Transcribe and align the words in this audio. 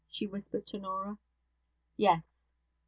she 0.09 0.25
whispered 0.25 0.65
to 0.65 0.79
Norah. 0.79 1.19
'Yes.' 1.95 2.23